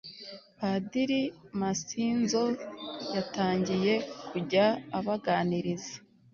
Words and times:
padiri 0.57 1.21
masinzo 1.59 2.43
yatangiye 3.15 3.93
kujya 4.29 4.65
abaganiriza 4.97 5.95